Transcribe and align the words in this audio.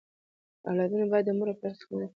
اولادونه 0.69 1.05
بايد 1.11 1.25
د 1.27 1.29
مور 1.37 1.47
او 1.51 1.57
پلار 1.59 1.71
خدمت 1.79 1.81
وکړي. 1.93 2.07